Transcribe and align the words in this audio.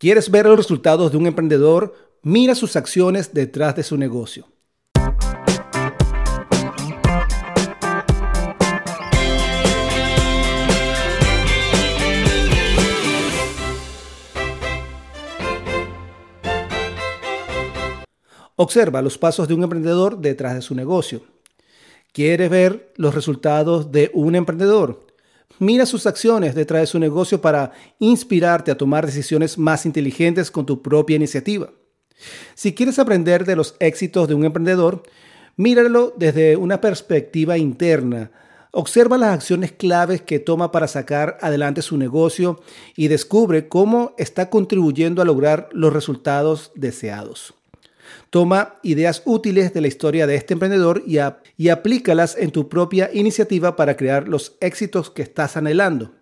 ¿Quieres 0.00 0.30
ver 0.30 0.46
los 0.46 0.56
resultados 0.56 1.12
de 1.12 1.18
un 1.18 1.26
emprendedor? 1.26 1.94
Mira 2.22 2.54
sus 2.54 2.74
acciones 2.74 3.34
detrás 3.34 3.76
de 3.76 3.82
su 3.82 3.98
negocio. 3.98 4.46
Observa 18.56 19.02
los 19.02 19.18
pasos 19.18 19.46
de 19.48 19.52
un 19.52 19.64
emprendedor 19.64 20.16
detrás 20.16 20.54
de 20.54 20.62
su 20.62 20.74
negocio. 20.74 21.24
¿Quieres 22.14 22.48
ver 22.48 22.94
los 22.96 23.14
resultados 23.14 23.92
de 23.92 24.10
un 24.14 24.34
emprendedor? 24.34 25.09
Mira 25.58 25.84
sus 25.84 26.06
acciones 26.06 26.54
detrás 26.54 26.82
de 26.82 26.86
su 26.86 26.98
negocio 26.98 27.40
para 27.40 27.72
inspirarte 27.98 28.70
a 28.70 28.78
tomar 28.78 29.04
decisiones 29.04 29.58
más 29.58 29.84
inteligentes 29.84 30.50
con 30.50 30.64
tu 30.64 30.80
propia 30.80 31.16
iniciativa. 31.16 31.70
Si 32.54 32.74
quieres 32.74 32.98
aprender 32.98 33.44
de 33.44 33.56
los 33.56 33.74
éxitos 33.78 34.28
de 34.28 34.34
un 34.34 34.44
emprendedor, 34.44 35.02
míralo 35.56 36.14
desde 36.16 36.56
una 36.56 36.80
perspectiva 36.80 37.58
interna. 37.58 38.30
Observa 38.72 39.18
las 39.18 39.34
acciones 39.34 39.72
claves 39.72 40.22
que 40.22 40.38
toma 40.38 40.70
para 40.70 40.86
sacar 40.86 41.38
adelante 41.40 41.82
su 41.82 41.96
negocio 41.96 42.60
y 42.94 43.08
descubre 43.08 43.68
cómo 43.68 44.14
está 44.16 44.48
contribuyendo 44.48 45.20
a 45.20 45.24
lograr 45.24 45.68
los 45.72 45.92
resultados 45.92 46.70
deseados. 46.74 47.54
Toma 48.30 48.76
ideas 48.82 49.22
útiles 49.24 49.72
de 49.74 49.80
la 49.80 49.88
historia 49.88 50.26
de 50.26 50.36
este 50.36 50.54
emprendedor 50.54 51.02
y, 51.06 51.68
aplícalas 51.68 52.36
en 52.36 52.50
tu 52.50 52.68
propia 52.68 53.10
iniciativa 53.12 53.76
para 53.76 53.96
crear 53.96 54.28
los 54.28 54.56
éxitos 54.60 55.10
que 55.10 55.22
estás 55.22 55.56
anhelando. 55.56 56.12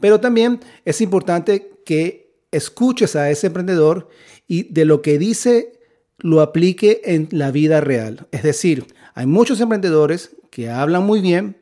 Pero 0.00 0.20
también 0.20 0.60
es 0.84 1.00
importante 1.00 1.72
que 1.84 2.34
escuches 2.50 3.16
a 3.16 3.30
ese 3.30 3.48
emprendedor 3.48 4.08
y 4.46 4.64
de 4.72 4.84
lo 4.84 5.02
que 5.02 5.18
dice 5.18 5.80
lo 6.18 6.40
aplique 6.40 7.00
en 7.04 7.28
la 7.30 7.50
vida 7.50 7.80
real. 7.80 8.26
Es 8.30 8.42
decir, 8.42 8.86
hay 9.14 9.26
muchos 9.26 9.60
emprendedores 9.60 10.36
que 10.50 10.68
hablan 10.68 11.04
muy 11.04 11.20
bien, 11.20 11.56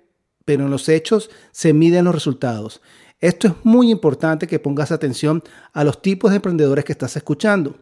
pero 0.45 0.65
en 0.65 0.71
los 0.71 0.89
hechos 0.89 1.31
se 1.53 1.73
miden 1.73 2.07
los 2.07 2.15
resultados. 2.15 2.81
Esto 3.21 3.49
es 3.49 3.55
muy 3.65 3.91
importante 3.91 4.47
que 4.47 4.61
pongas 4.61 4.93
atención 4.93 5.43
a 5.73 5.83
los 5.83 6.01
tipos 6.01 6.31
de 6.31 6.37
emprendedores 6.37 6.85
que 6.85 6.93
estás 6.93 7.17
escuchando. 7.17 7.75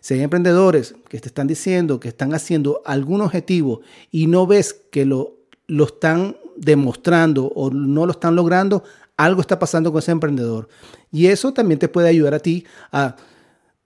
Si 0.00 0.14
hay 0.14 0.22
emprendedores 0.22 0.94
que 1.08 1.20
te 1.20 1.28
están 1.28 1.46
diciendo 1.46 2.00
que 2.00 2.08
están 2.08 2.32
haciendo 2.32 2.80
algún 2.86 3.20
objetivo 3.20 3.82
y 4.10 4.28
no 4.28 4.46
ves 4.46 4.72
que 4.90 5.04
lo, 5.04 5.36
lo 5.66 5.84
están 5.84 6.36
demostrando 6.56 7.46
o 7.54 7.70
no 7.70 8.06
lo 8.06 8.12
están 8.12 8.34
logrando, 8.34 8.82
algo 9.18 9.42
está 9.42 9.58
pasando 9.58 9.92
con 9.92 9.98
ese 9.98 10.12
emprendedor. 10.12 10.68
Y 11.12 11.26
eso 11.26 11.52
también 11.52 11.78
te 11.78 11.88
puede 11.88 12.08
ayudar 12.08 12.34
a 12.34 12.38
ti 12.38 12.64
a 12.90 13.16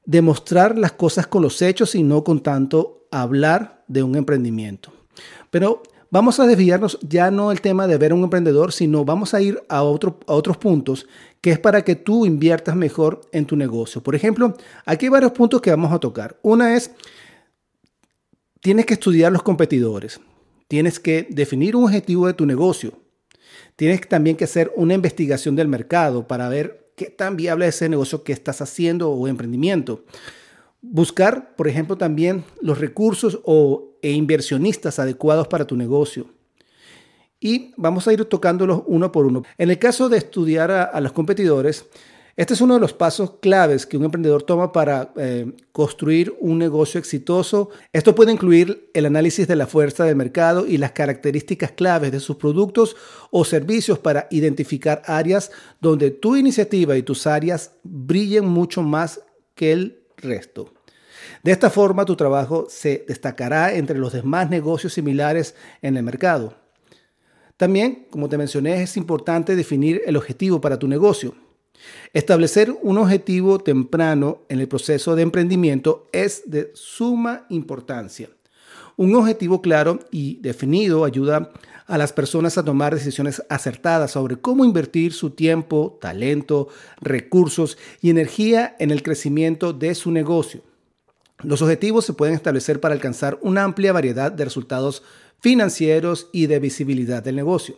demostrar 0.04 0.78
las 0.78 0.92
cosas 0.92 1.26
con 1.26 1.42
los 1.42 1.62
hechos 1.62 1.94
y 1.96 2.02
no 2.04 2.22
con 2.22 2.42
tanto 2.42 3.06
hablar 3.10 3.84
de 3.88 4.02
un 4.02 4.14
emprendimiento. 4.14 4.92
Pero 5.50 5.82
vamos 6.12 6.38
a 6.38 6.46
desviarnos 6.46 6.98
ya 7.00 7.30
no 7.30 7.50
el 7.50 7.62
tema 7.62 7.86
de 7.86 7.96
ver 7.96 8.12
un 8.12 8.22
emprendedor, 8.22 8.72
sino 8.72 9.04
vamos 9.04 9.32
a 9.32 9.40
ir 9.40 9.60
a 9.68 9.82
otros 9.82 10.56
puntos 10.58 11.08
que 11.40 11.50
es 11.50 11.58
para 11.58 11.82
que 11.82 11.96
tú 11.96 12.24
inviertas 12.24 12.76
mejor 12.76 13.22
en 13.32 13.46
tu 13.46 13.56
negocio. 13.56 14.00
Por 14.02 14.14
ejemplo, 14.14 14.54
aquí 14.84 15.06
hay 15.06 15.10
varios 15.10 15.32
puntos 15.32 15.60
que 15.60 15.70
vamos 15.70 15.90
a 15.90 15.98
tocar. 15.98 16.38
Una 16.42 16.76
es, 16.76 16.92
tienes 18.60 18.86
que 18.86 18.94
estudiar 18.94 19.32
los 19.32 19.42
competidores, 19.42 20.20
tienes 20.68 21.00
que 21.00 21.26
definir 21.30 21.74
un 21.74 21.84
objetivo 21.84 22.26
de 22.26 22.34
tu 22.34 22.46
negocio, 22.46 22.92
tienes 23.74 24.06
también 24.06 24.36
que 24.36 24.44
hacer 24.44 24.70
una 24.76 24.94
investigación 24.94 25.56
del 25.56 25.66
mercado 25.66 26.28
para 26.28 26.48
ver 26.48 26.92
qué 26.94 27.06
tan 27.06 27.36
viable 27.36 27.66
es 27.66 27.76
ese 27.76 27.88
negocio 27.88 28.22
que 28.22 28.34
estás 28.34 28.60
haciendo 28.60 29.10
o 29.10 29.26
emprendimiento. 29.26 30.04
Buscar, 30.82 31.56
por 31.56 31.68
ejemplo, 31.68 31.96
también 31.96 32.44
los 32.60 32.78
recursos 32.78 33.40
o, 33.44 33.96
e 34.02 34.10
inversionistas 34.10 34.98
adecuados 34.98 35.48
para 35.48 35.66
tu 35.66 35.76
negocio 35.76 36.26
y 37.42 37.74
vamos 37.76 38.06
a 38.06 38.12
ir 38.12 38.24
tocándolos 38.24 38.82
uno 38.86 39.10
por 39.10 39.26
uno. 39.26 39.42
En 39.58 39.68
el 39.68 39.78
caso 39.78 40.08
de 40.08 40.16
estudiar 40.16 40.70
a, 40.70 41.00
los 41.00 41.12
competidores, 41.12 41.84
este 42.36 42.54
es 42.54 42.60
uno 42.60 42.74
de 42.74 42.80
los 42.80 42.92
pasos 42.92 43.34
claves 43.40 43.84
que 43.84 43.96
un 43.96 44.04
emprendedor 44.04 44.44
toma 44.44 44.70
para 44.70 45.12
eh, 45.16 45.52
construir 45.72 46.34
un 46.40 46.58
negocio 46.58 46.98
exitoso. 46.98 47.70
Esto 47.92 48.14
puede 48.14 48.32
incluir 48.32 48.88
el 48.94 49.06
análisis 49.06 49.48
de 49.48 49.56
la 49.56 49.66
fuerza 49.66 50.04
del 50.04 50.16
mercado 50.16 50.66
y 50.66 50.78
las 50.78 50.92
características 50.92 51.72
claves 51.72 52.12
de 52.12 52.20
sus 52.20 52.36
productos 52.36 52.96
o 53.30 53.44
servicios 53.44 53.98
para 53.98 54.28
identificar 54.30 55.02
áreas 55.06 55.50
donde 55.80 56.12
tu 56.12 56.36
iniciativa 56.36 56.96
y 56.96 57.02
tus 57.02 57.26
áreas 57.26 57.72
brillen 57.82 58.46
mucho 58.46 58.82
más 58.82 59.20
que 59.56 59.72
el 59.72 60.01
resto. 60.22 60.72
De 61.42 61.52
esta 61.52 61.70
forma, 61.70 62.04
tu 62.04 62.16
trabajo 62.16 62.66
se 62.68 63.04
destacará 63.06 63.74
entre 63.74 63.98
los 63.98 64.12
demás 64.12 64.48
negocios 64.48 64.92
similares 64.92 65.54
en 65.82 65.96
el 65.96 66.02
mercado. 66.02 66.54
También, 67.56 68.06
como 68.10 68.28
te 68.28 68.38
mencioné, 68.38 68.82
es 68.82 68.96
importante 68.96 69.54
definir 69.54 70.02
el 70.06 70.16
objetivo 70.16 70.60
para 70.60 70.78
tu 70.78 70.88
negocio. 70.88 71.34
Establecer 72.12 72.76
un 72.82 72.98
objetivo 72.98 73.58
temprano 73.58 74.42
en 74.48 74.60
el 74.60 74.68
proceso 74.68 75.14
de 75.14 75.22
emprendimiento 75.22 76.08
es 76.12 76.42
de 76.46 76.70
suma 76.74 77.46
importancia. 77.50 78.30
Un 78.96 79.14
objetivo 79.14 79.62
claro 79.62 80.00
y 80.10 80.36
definido 80.40 81.04
ayuda 81.04 81.50
a 81.86 81.98
las 81.98 82.12
personas 82.12 82.58
a 82.58 82.64
tomar 82.64 82.94
decisiones 82.94 83.42
acertadas 83.48 84.12
sobre 84.12 84.36
cómo 84.36 84.64
invertir 84.64 85.12
su 85.12 85.30
tiempo, 85.30 85.98
talento, 86.00 86.68
recursos 87.00 87.78
y 88.00 88.10
energía 88.10 88.76
en 88.78 88.90
el 88.90 89.02
crecimiento 89.02 89.72
de 89.72 89.94
su 89.94 90.10
negocio. 90.10 90.62
Los 91.42 91.60
objetivos 91.60 92.04
se 92.04 92.12
pueden 92.12 92.34
establecer 92.34 92.80
para 92.80 92.94
alcanzar 92.94 93.38
una 93.42 93.64
amplia 93.64 93.92
variedad 93.92 94.30
de 94.30 94.44
resultados 94.44 95.02
financieros 95.40 96.28
y 96.32 96.46
de 96.46 96.60
visibilidad 96.60 97.22
del 97.22 97.36
negocio. 97.36 97.76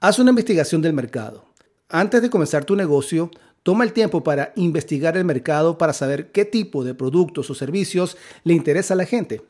Haz 0.00 0.20
una 0.20 0.30
investigación 0.30 0.80
del 0.80 0.92
mercado. 0.92 1.44
Antes 1.88 2.22
de 2.22 2.30
comenzar 2.30 2.64
tu 2.64 2.76
negocio, 2.76 3.30
toma 3.62 3.84
el 3.84 3.92
tiempo 3.92 4.22
para 4.22 4.52
investigar 4.56 5.16
el 5.16 5.24
mercado 5.24 5.78
para 5.78 5.92
saber 5.92 6.30
qué 6.32 6.44
tipo 6.44 6.84
de 6.84 6.94
productos 6.94 7.50
o 7.50 7.54
servicios 7.54 8.16
le 8.44 8.54
interesa 8.54 8.94
a 8.94 8.96
la 8.96 9.06
gente. 9.06 9.42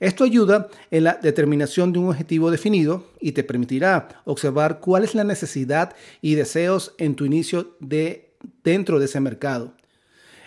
Esto 0.00 0.24
ayuda 0.24 0.68
en 0.90 1.04
la 1.04 1.14
determinación 1.14 1.92
de 1.92 1.98
un 1.98 2.08
objetivo 2.08 2.50
definido 2.50 3.04
y 3.20 3.32
te 3.32 3.44
permitirá 3.44 4.08
observar 4.24 4.80
cuál 4.80 5.04
es 5.04 5.14
la 5.14 5.24
necesidad 5.24 5.94
y 6.20 6.34
deseos 6.34 6.94
en 6.98 7.14
tu 7.14 7.24
inicio 7.24 7.76
de 7.80 8.30
dentro 8.62 8.98
de 8.98 9.06
ese 9.06 9.20
mercado. 9.20 9.74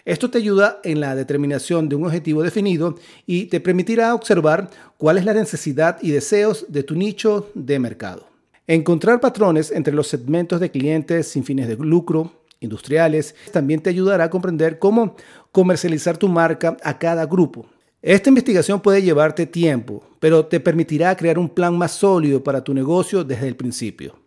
Esto 0.05 0.29
te 0.29 0.37
ayuda 0.37 0.79
en 0.83 0.99
la 0.99 1.15
determinación 1.15 1.89
de 1.89 1.95
un 1.95 2.05
objetivo 2.05 2.41
definido 2.41 2.95
y 3.25 3.45
te 3.45 3.59
permitirá 3.59 4.15
observar 4.15 4.69
cuál 4.97 5.17
es 5.17 5.25
la 5.25 5.33
necesidad 5.33 5.97
y 6.01 6.11
deseos 6.11 6.65
de 6.69 6.83
tu 6.83 6.95
nicho 6.95 7.51
de 7.53 7.79
mercado. 7.79 8.27
Encontrar 8.65 9.19
patrones 9.19 9.71
entre 9.71 9.93
los 9.93 10.07
segmentos 10.07 10.59
de 10.59 10.71
clientes 10.71 11.27
sin 11.27 11.43
fines 11.43 11.67
de 11.67 11.75
lucro, 11.75 12.38
industriales, 12.59 13.35
también 13.51 13.81
te 13.81 13.89
ayudará 13.89 14.25
a 14.25 14.29
comprender 14.29 14.79
cómo 14.79 15.15
comercializar 15.51 16.17
tu 16.17 16.27
marca 16.27 16.77
a 16.83 16.97
cada 16.97 17.25
grupo. 17.25 17.65
Esta 18.01 18.29
investigación 18.29 18.79
puede 18.79 19.01
llevarte 19.01 19.45
tiempo, 19.45 20.03
pero 20.19 20.45
te 20.45 20.59
permitirá 20.59 21.15
crear 21.17 21.37
un 21.37 21.49
plan 21.49 21.77
más 21.77 21.91
sólido 21.91 22.43
para 22.43 22.63
tu 22.63 22.73
negocio 22.73 23.23
desde 23.23 23.47
el 23.47 23.55
principio. 23.55 24.17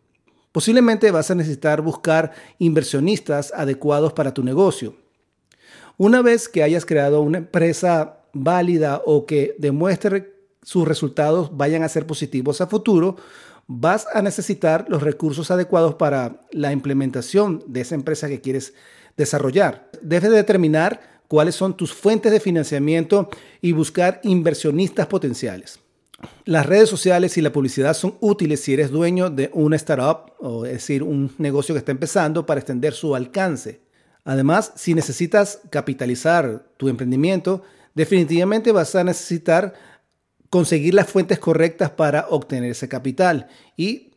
Posiblemente 0.52 1.10
vas 1.10 1.30
a 1.30 1.34
necesitar 1.34 1.80
buscar 1.80 2.32
inversionistas 2.58 3.52
adecuados 3.54 4.12
para 4.12 4.34
tu 4.34 4.44
negocio. 4.44 4.94
Una 5.96 6.20
vez 6.20 6.48
que 6.48 6.62
hayas 6.62 6.84
creado 6.84 7.22
una 7.22 7.38
empresa 7.38 8.18
válida 8.34 9.02
o 9.06 9.24
que 9.24 9.54
demuestre 9.58 10.32
sus 10.62 10.86
resultados 10.86 11.56
vayan 11.56 11.82
a 11.82 11.88
ser 11.88 12.06
positivos 12.06 12.60
a 12.60 12.66
futuro, 12.66 13.16
vas 13.80 14.06
a 14.12 14.22
necesitar 14.22 14.86
los 14.88 15.02
recursos 15.02 15.50
adecuados 15.50 15.94
para 15.94 16.40
la 16.50 16.72
implementación 16.72 17.62
de 17.66 17.80
esa 17.80 17.94
empresa 17.94 18.28
que 18.28 18.40
quieres 18.40 18.74
desarrollar. 19.16 19.90
Debes 20.02 20.30
determinar 20.30 21.00
cuáles 21.28 21.54
son 21.54 21.76
tus 21.76 21.92
fuentes 21.92 22.30
de 22.32 22.40
financiamiento 22.40 23.30
y 23.60 23.72
buscar 23.72 24.20
inversionistas 24.24 25.06
potenciales. 25.06 25.78
Las 26.44 26.66
redes 26.66 26.88
sociales 26.88 27.36
y 27.36 27.40
la 27.40 27.52
publicidad 27.52 27.94
son 27.94 28.16
útiles 28.20 28.60
si 28.60 28.74
eres 28.74 28.90
dueño 28.90 29.30
de 29.30 29.50
una 29.54 29.76
startup, 29.76 30.32
o 30.38 30.66
es 30.66 30.72
decir, 30.72 31.02
un 31.02 31.32
negocio 31.38 31.74
que 31.74 31.80
está 31.80 31.90
empezando 31.92 32.46
para 32.46 32.60
extender 32.60 32.92
su 32.92 33.14
alcance. 33.14 33.80
Además, 34.24 34.72
si 34.76 34.94
necesitas 34.94 35.60
capitalizar 35.70 36.64
tu 36.76 36.88
emprendimiento, 36.88 37.62
definitivamente 37.94 38.70
vas 38.70 38.94
a 38.94 39.02
necesitar 39.02 39.74
conseguir 40.52 40.92
las 40.92 41.08
fuentes 41.08 41.38
correctas 41.38 41.92
para 41.92 42.26
obtener 42.28 42.72
ese 42.72 42.86
capital 42.86 43.48
y 43.74 44.10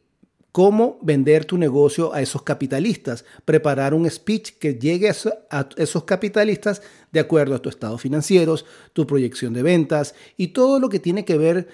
cómo 0.51 0.99
vender 1.01 1.45
tu 1.45 1.57
negocio 1.57 2.13
a 2.13 2.21
esos 2.21 2.41
capitalistas, 2.41 3.23
preparar 3.45 3.93
un 3.93 4.09
speech 4.09 4.57
que 4.59 4.73
llegue 4.75 5.09
a 5.09 5.69
esos 5.77 6.03
capitalistas 6.03 6.81
de 7.13 7.21
acuerdo 7.21 7.55
a 7.55 7.61
tu 7.61 7.69
estado 7.69 7.97
financieros, 7.97 8.65
tu 8.91 9.07
proyección 9.07 9.53
de 9.53 9.63
ventas 9.63 10.13
y 10.35 10.49
todo 10.49 10.81
lo 10.81 10.89
que 10.89 10.99
tiene 10.99 11.23
que 11.23 11.37
ver 11.37 11.69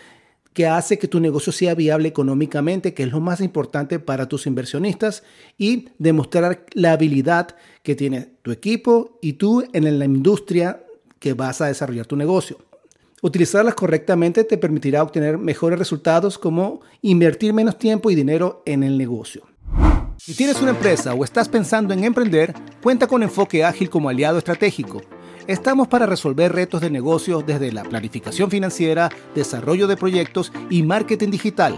que 0.54 0.68
hace 0.68 1.00
que 1.00 1.08
tu 1.08 1.20
negocio 1.20 1.52
sea 1.52 1.74
viable 1.74 2.10
económicamente, 2.10 2.94
que 2.94 3.02
es 3.02 3.12
lo 3.12 3.20
más 3.20 3.42
importante 3.42 3.98
para 3.98 4.28
tus 4.28 4.46
inversionistas, 4.46 5.24
y 5.58 5.90
demostrar 5.98 6.68
la 6.74 6.92
habilidad 6.92 7.56
que 7.82 7.96
tiene 7.96 8.30
tu 8.44 8.52
equipo 8.52 9.18
y 9.24 9.34
tú 9.34 9.64
en 9.74 9.98
la 9.98 10.06
industria 10.06 10.84
que 11.18 11.34
vas 11.34 11.62
a 11.62 11.66
desarrollar 11.66 12.06
tu 12.06 12.16
negocio. 12.16 12.60
Utilizarlas 13.24 13.76
correctamente 13.76 14.44
te 14.44 14.58
permitirá 14.58 15.04
obtener 15.04 15.38
mejores 15.38 15.78
resultados 15.78 16.40
como 16.40 16.82
invertir 17.04 17.54
menos 17.54 17.78
tiempo 17.78 18.10
y 18.10 18.16
dinero 18.16 18.64
en 18.66 18.82
el 18.82 18.98
negocio. 18.98 19.44
Si 20.18 20.34
tienes 20.34 20.60
una 20.60 20.72
empresa 20.72 21.14
o 21.14 21.24
estás 21.24 21.48
pensando 21.48 21.94
en 21.94 22.04
emprender, 22.04 22.54
cuenta 22.82 23.06
con 23.06 23.22
Enfoque 23.22 23.64
Ágil 23.64 23.92
como 23.92 24.10
aliado 24.10 24.40
estratégico. 24.40 25.04
Estamos 25.46 25.88
para 25.88 26.08
resolver 26.08 26.52
retos 26.52 26.82
de 26.82 26.90
negocios 26.90 27.46
desde 27.46 27.72
la 27.72 27.84
planificación 27.84 28.50
financiera, 28.50 29.10
desarrollo 29.36 29.86
de 29.86 29.98
proyectos 29.98 30.52
y 30.72 30.82
marketing 30.82 31.30
digital. 31.30 31.78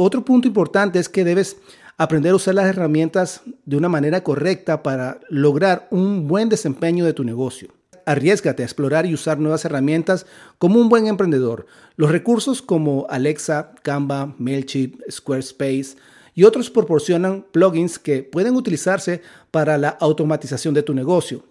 Otro 0.00 0.24
punto 0.24 0.46
importante 0.46 1.00
es 1.00 1.08
que 1.08 1.24
debes 1.24 1.56
aprender 1.96 2.30
a 2.30 2.36
usar 2.36 2.54
las 2.54 2.66
herramientas 2.66 3.40
de 3.64 3.76
una 3.76 3.88
manera 3.88 4.22
correcta 4.22 4.84
para 4.84 5.18
lograr 5.28 5.88
un 5.90 6.28
buen 6.28 6.48
desempeño 6.48 7.04
de 7.04 7.14
tu 7.14 7.24
negocio. 7.24 7.74
Arriesgate 8.06 8.62
a 8.62 8.64
explorar 8.64 9.06
y 9.06 9.14
usar 9.14 9.40
nuevas 9.40 9.64
herramientas 9.64 10.24
como 10.58 10.80
un 10.80 10.88
buen 10.88 11.08
emprendedor. 11.08 11.66
Los 11.96 12.12
recursos 12.12 12.62
como 12.62 13.08
Alexa, 13.10 13.72
Canva, 13.82 14.36
Mailchimp, 14.38 15.00
Squarespace 15.10 15.96
y 16.32 16.44
otros 16.44 16.70
proporcionan 16.70 17.44
plugins 17.50 17.98
que 17.98 18.22
pueden 18.22 18.54
utilizarse 18.54 19.20
para 19.50 19.78
la 19.78 19.88
automatización 19.88 20.74
de 20.74 20.84
tu 20.84 20.94
negocio, 20.94 21.42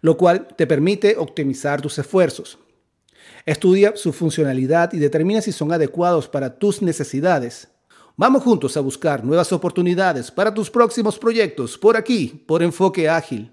lo 0.00 0.16
cual 0.16 0.48
te 0.56 0.66
permite 0.66 1.14
optimizar 1.16 1.80
tus 1.80 1.96
esfuerzos. 2.00 2.58
Estudia 3.46 3.92
su 3.94 4.12
funcionalidad 4.12 4.92
y 4.92 4.98
determina 4.98 5.40
si 5.40 5.52
son 5.52 5.72
adecuados 5.72 6.26
para 6.26 6.58
tus 6.58 6.82
necesidades. 6.82 7.68
Vamos 8.16 8.42
juntos 8.42 8.76
a 8.76 8.80
buscar 8.80 9.24
nuevas 9.24 9.52
oportunidades 9.52 10.30
para 10.30 10.52
tus 10.52 10.70
próximos 10.70 11.18
proyectos 11.18 11.78
por 11.78 11.96
aquí, 11.96 12.44
por 12.46 12.62
Enfoque 12.62 13.08
Ágil. 13.08 13.50